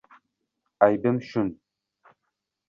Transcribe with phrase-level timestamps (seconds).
[0.85, 1.53] —Aybim shund